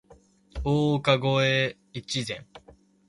[0.63, 2.43] 大岡越前